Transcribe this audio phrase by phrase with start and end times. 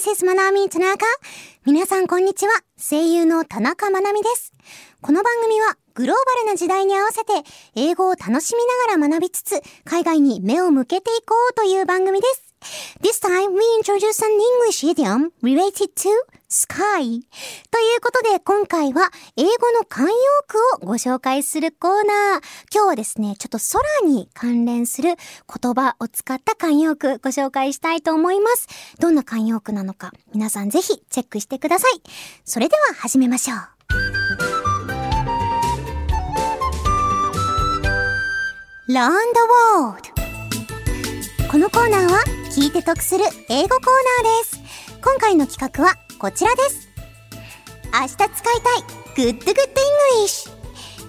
[0.00, 1.04] This is Manami Tanaka.
[1.66, 2.52] 皆さんこんにちは。
[2.78, 4.54] 声優の田中まなみです。
[5.02, 7.34] この番組はグローバルな時代に合わせて
[7.74, 12.49] 英語を楽しみながら学びつつ海外に目を向けていこうという番組です。
[13.00, 16.10] This time we introduce an English idiom related to
[16.48, 17.22] sky.
[17.70, 20.08] ということで今回は英語の慣用
[20.46, 22.42] 句をご紹介するコーナー。
[22.72, 28.68] 今日はですね、ちょっと空に関連する言葉を使った慣用句ご紹介したいと思います。
[28.98, 32.02] どんな慣用句なのか皆さんぜひチェックしてください。
[32.44, 33.58] それでは始めましょう。
[38.90, 39.40] Learn the
[39.76, 40.10] World
[41.50, 43.84] このコーナーは聞いて得する英語コー
[44.24, 44.60] ナーです。
[45.00, 46.88] 今回の企画はこちらです。
[47.92, 48.34] 明日使いたい
[49.14, 50.52] Good Good English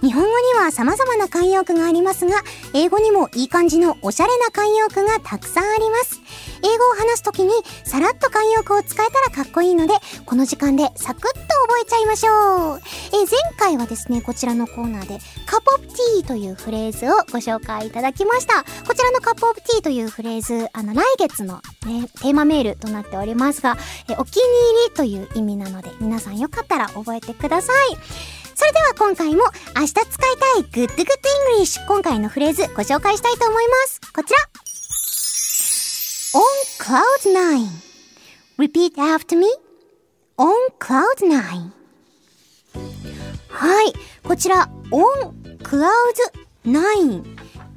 [0.00, 6.22] 日本語には様々な慣用句がありますが、英語にもいい感じのおしゃれな慣用句がたくさんあります。
[6.66, 7.52] 英語を話すときに
[7.84, 11.38] さらっと慣用句を使えたらかっこいいので、この時間でサクッと
[11.68, 12.80] 覚えちゃいましょう。
[13.12, 18.64] え前回はですね、こちらのコーナーでカップオブティーというフレーズをご紹介いただきました。
[18.86, 23.76] こちらのカップオブティーというフレーズ、あの来月のね、テーマメールとなっておりますが、
[24.08, 27.96] えお気に入りという意味なので、皆さんよかったら覚えてください。
[28.56, 29.44] それでは今回も
[29.76, 30.06] 明日使い
[30.72, 31.04] たい Good Good
[31.60, 34.00] English 今回のフレーズご紹介したいと思います。
[34.12, 34.65] こちら
[36.36, 36.42] On
[36.78, 37.66] Cloud 9
[38.58, 39.46] Repeat after me.
[40.36, 41.30] On Cloud 9
[43.48, 43.94] はい。
[44.22, 45.88] こちら On Cloud
[46.66, 47.24] 9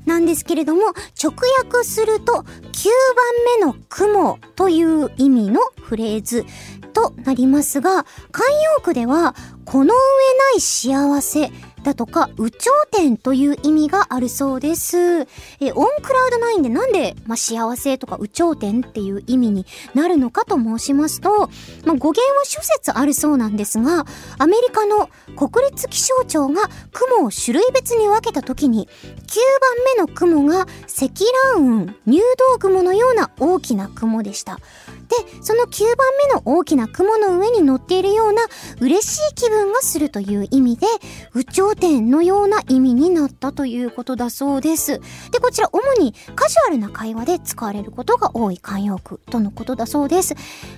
[0.06, 0.82] なんですけれども、
[1.24, 2.46] 直訳すると、9番
[3.60, 6.44] 目の雲という意味のフレーズ
[6.92, 8.42] となりますが、慣
[8.76, 9.96] 用句では、この上な
[10.58, 11.50] い幸せ
[11.84, 14.98] だとか、有頂天という意味があるそうです。
[14.98, 15.26] え、
[15.74, 21.30] オンクラウド9でなんで、まあ、幸せとか有頂天っていう意味になるのかと申しますと、
[21.86, 24.06] まあ、語源は諸説あるそうなんですが、
[24.38, 32.22] アメリカの国立気象庁が雲を種類別に分けた時に、9番目の雲が積乱雲、入
[32.54, 34.60] 道雲のような大きな雲でした。
[35.10, 35.96] で、その9番
[36.28, 38.44] 目の大きな雲の上に乗っているような
[38.80, 40.86] 嬉しい気分がするという意味で、
[41.36, 45.00] 有頂天のような意味になったということだそうです。
[45.32, 50.36] で、こちら主にカジュアルな会話で使われることが多い慣用句とのことだそうです。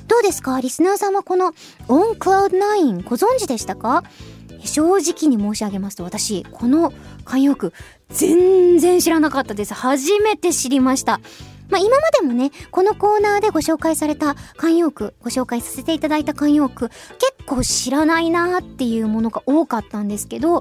[0.07, 0.59] どうですか？
[0.61, 1.53] リスナーさんはこの
[1.87, 4.03] On Cloud 9ご存知でしたか？
[4.63, 6.93] 正直に申し上げますと私この
[7.25, 7.73] 慣用句
[8.09, 11.19] 全然知らなかったです初めて知りました
[11.71, 20.55] まあ、今までもね、このコーナーでご紹介された慣用句、ご紹介させていただいた慣用句、結構知らないなーっていうものが多かったんですけど、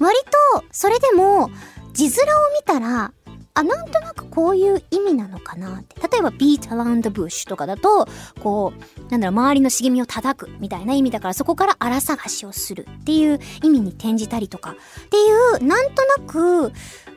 [0.00, 0.16] 割
[0.54, 1.50] と、それでも、
[1.92, 2.14] 字面を
[2.58, 3.12] 見たら、
[3.54, 6.00] あ、なんとなくこういう意味なのかなって。
[6.00, 8.06] 例えば beat around the bush とかだと、
[8.40, 16.72] こう、なんだろう、周りの茂みを叩くみたいな意味だから、そこから荒探しをするっていう意味に転じたりとか、っていう、なんとなく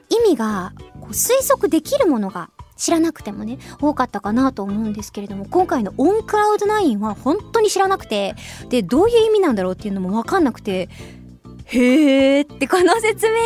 [0.09, 2.49] 意味がこう推測できるものが
[2.81, 8.33] 知らなくてもね、多かったかなと思うんですけれども、今回のオンクラウド9は本当に知らなくて、
[8.69, 10.89] で、どういう意味なんだろうっていうのもわかんなくて、
[11.65, 13.45] へーってこの説明を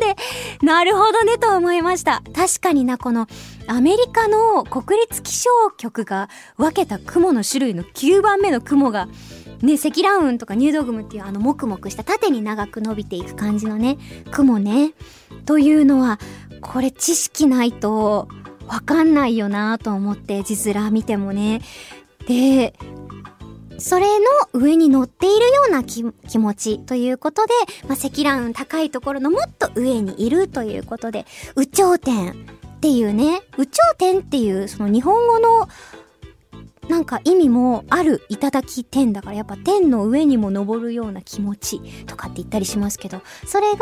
[0.00, 2.24] 読んで、なるほどねと思いました。
[2.34, 3.28] 確かにな、この
[3.68, 9.06] アメリカの国立気象局が分けた雲の種類の9番目の雲が、
[9.62, 13.96] ね、積乱雲とか入道雲っていうあのもくもくした縦に長く伸びていく感じのね、
[14.32, 14.92] 雲ね。
[15.46, 16.18] というのは、
[16.60, 18.28] これ知識ないと
[18.66, 21.60] わかんないよなと思って字面見てもね。
[22.26, 22.74] で、
[23.78, 27.52] それの上に乗っているような気持ちということで、
[27.88, 32.34] まあ、積乱雲高いところのもっと上にいるということで、宇頂天っ
[32.80, 35.68] ていうね、宇頂天っていうその日本語の
[36.88, 43.78] なんか意味もあるいただき天だからやっぱ天の上にも昇るような気持ちとかって言ったりしますけど、それが、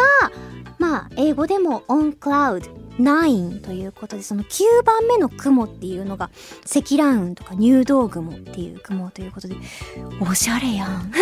[0.78, 2.68] まあ英語でも on cloud
[2.98, 6.30] 9ということで、その9番目の雲っていうのが、
[6.64, 9.56] 積乱雲とか入道雲っていう雲ということで、
[10.20, 11.12] おしゃれやん。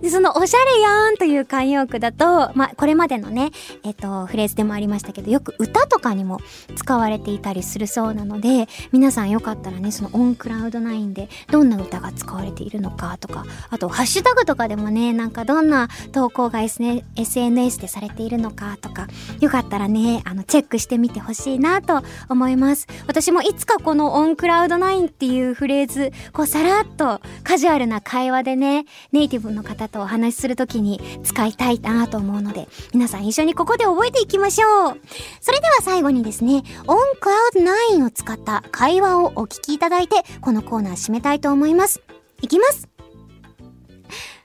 [0.00, 3.50] で、そのおしゃれやんという慣用句だと、まあ、これまでのね、
[3.84, 6.40] えっ、と、フレーズでもありましたけど、よく歌とかにも
[6.76, 19.08] 使われていたりするそうなので、皆さんよかったらね、そのオンクラウド9でどんな歌が使われているのかとか、あと、ハッシュタグとかでもね、なんかどんな投稿が SNS でされているのかとか、
[19.40, 22.86] よかったらね、あの、チェックしてみてほしいなと思います。
[23.06, 35.00] 私もいつかこのオンクラウド9っていうフレーズ、こう、さらっとカジュアルな会話でね、ネイティブの方とお話しするときに使いたいなと思うので、皆さん一緒にここで覚えていきましょう。
[35.40, 42.02] それでは最後にですね、OnCloud9 を使った会話をお聞きいただいて、このコーナー締めたいと思います。
[42.42, 42.88] いきます。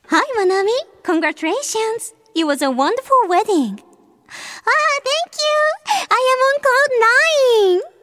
[0.08, 0.70] Hi, Manami.
[1.04, 2.14] Congratulations.
[2.36, 3.80] It was a wonderful wedding.
[4.66, 5.58] Ah, thank you.
[6.10, 6.92] I am on cloud
[7.80, 7.94] 9.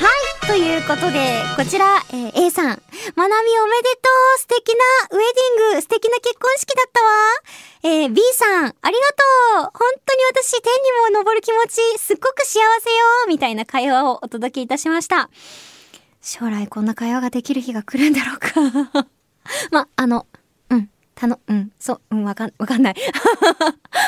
[0.00, 0.46] はい。
[0.46, 2.82] ということで、こちら、えー、A さん。
[3.16, 4.38] まなみおめでとう。
[4.38, 5.80] 素敵なウェディング。
[5.82, 7.10] 素敵な結婚式だったわ。
[7.84, 9.70] えー、B さん、ありがとう。
[9.74, 12.66] 本当に私、天にも昇る気持ち、すっごく幸せよ。
[13.28, 15.30] みたいな会話をお届けいたしました。
[16.20, 19.06] 将来こんな会話ができる日が来るんだろうか。
[19.72, 20.26] ま、あの、
[21.22, 22.94] たの、うん、そう、うん、わかん、わかんない。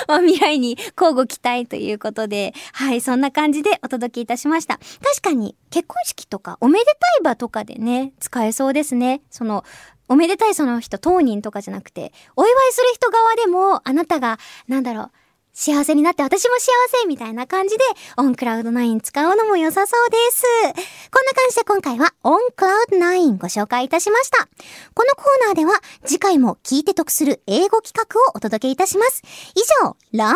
[0.08, 4.78] まあ、未来に交互期待ということで、はい、そんな感じでお届けいたしました。
[4.78, 9.22] 確かに、結婚式とか、おめでたい場とかでね、使えそうですね。
[9.30, 9.64] その、
[10.08, 15.10] おめでたいその人当人とかじゃなくて、お祝いする人側でも、あなたが、なんだろう、
[15.56, 16.72] 幸せになって私も幸
[17.02, 17.84] せみたいな感じで、
[18.16, 20.42] オンクラウド9使うのも良さそうです。
[20.42, 24.48] こんな感じで今回はオンクラウド9ご紹介いたしました。
[24.94, 29.22] このコーナーでは次回も聞いて得する英語企画をお届けいたします。
[29.54, 30.34] 以上、ラン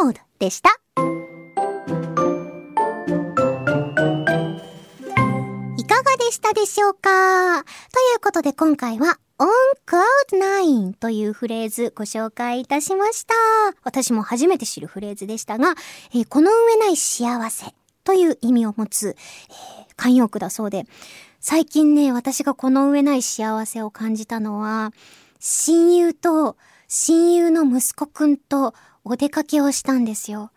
[0.00, 0.70] ドワールドでした。
[5.76, 7.64] いかがでしたでしょうか？
[7.64, 9.48] ということで今回は on
[9.86, 13.34] cloud9 というフレーズご紹介いたしました。
[13.82, 15.76] 私も初めて知るフレーズでしたが、
[16.12, 19.16] えー、この上ない幸せという意味を持つ、
[19.48, 20.84] えー、慣用句だそうで、
[21.40, 24.92] 最近ね、私がこの上ない幸せを感じたのは、
[25.38, 30.50] 親友と親友の息子くんとお出かけをしたんですよ。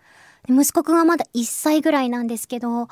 [0.50, 2.88] 息子くんはまだ1歳ぐらいなんですけど、まあ、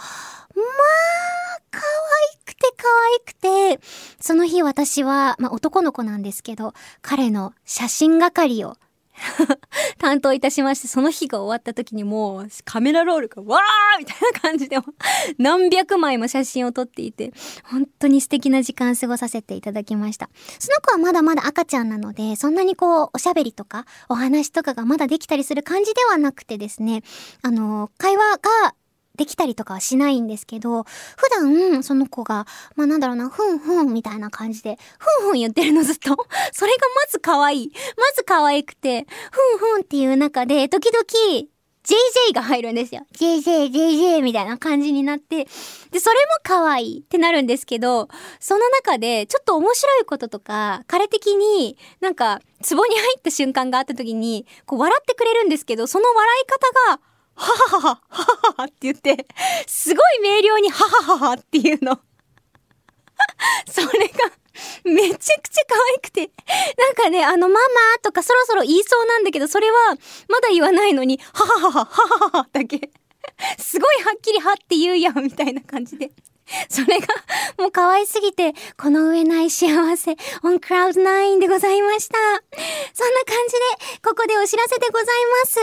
[1.69, 3.79] 可愛くて可愛くて、
[4.19, 8.77] その日私は、まあ男の子なんですけど、彼の写真係を
[9.97, 14.77] 担当いたしまして、その日が終わった時にもうカメラロールがわーみたいな感じで
[15.37, 20.29] 何百枚も写真を撮っていて、本当に素敵な時間過ごさせていただきました。
[20.59, 27.03] その子はまだまだ赤ちゃんなので、そんなにこう、おしゃべりとか、お話とかがまだできたりする感じではなくてですね、
[27.41, 28.75] あの、会話が
[29.17, 36.09] できたりとかはしないんですけど、普段、その子が、まあなんだろうな、ふんふんみたいな感じで、ふんふん言ってるのずっと。
[36.53, 37.71] それがまず可愛い。
[37.97, 41.47] まず可愛くて、ふんふんっていう中で、時々、
[41.83, 43.01] JJ が入るんですよ。
[43.17, 45.45] JJ、JJ みたいな感じになって、
[45.89, 48.07] で、それも可愛いってなるんですけど、
[48.39, 59.25] その中で、ちょっと面白いこととか、彼的になんか、壺に入った瞬間があった時に、こう笑ってくれるんですけど、その笑い方が、はははは、はははって言って、
[59.67, 61.99] すごい明瞭にははははっていうの。
[63.69, 64.31] それが、
[64.83, 66.31] めちゃくちゃ可愛くて。
[66.77, 69.95] なんかね、あの、ママとかそろそろ言いそうなんだけど、それは、
[70.27, 72.91] まだ言わないのに、はははは、ははははだけ。
[73.59, 76.11] すごいはっきりはって言うやん、みたいな感じで。
[76.69, 77.07] それが、
[77.57, 79.67] もう可愛すぎて、この上ない幸
[79.97, 82.17] せ、オンクラウド9でございました。
[82.93, 85.07] そんな感じで、ここでお知らせでござい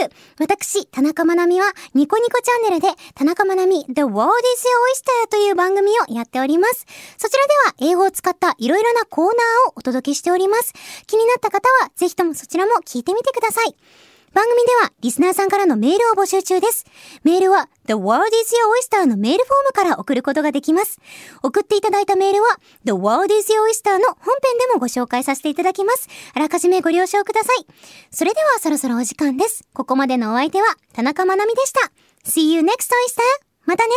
[0.03, 0.11] ます。
[0.39, 6.87] 私、田中まなみは、ニコニコチャンネルで、田中まなみ The World is Your Oyster という番組をやっております。
[7.19, 9.35] そちらでは、英語を使ったいろいろなコーナー
[9.71, 10.73] をお届けしております。
[11.07, 14.08] 気になった方は、ぜひともそちらも聞いてみてください。
[14.33, 16.87] 番組ではリスナーさんからのメールを募集中です。
[17.25, 21.01] メールは The World is Your Oyster のメールフォームから送ることができます。
[21.43, 26.09] 送っていただいたメールは The World is Your Oyster の本編でもご紹介させていただきます。
[26.35, 27.67] あらかじめご了承ください。
[28.11, 29.65] それではそろそろお時間です。
[29.73, 31.91] ここまでのお相手は田中まなみでした。
[32.25, 33.23] See you next oyster!
[33.65, 33.93] またね